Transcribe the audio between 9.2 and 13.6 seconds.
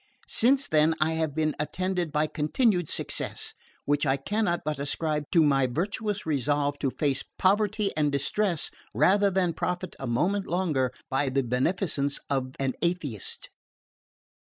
than profit a moment longer by the beneficence of an atheist.